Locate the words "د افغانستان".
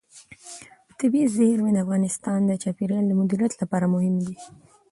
1.73-2.39